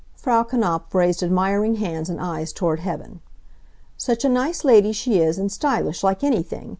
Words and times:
Frau 0.15 0.41
Knapf 0.41 0.91
raised 0.95 1.21
admiring 1.21 1.75
hands 1.75 2.09
and 2.09 2.19
eyes 2.19 2.51
toward 2.51 2.79
heaven. 2.79 3.21
"Such 3.97 4.25
a 4.25 4.29
nice 4.29 4.63
lady 4.65 4.93
she 4.93 5.19
is, 5.19 5.37
and 5.37 5.51
stylish, 5.51 6.03
like 6.03 6.23
anything! 6.23 6.69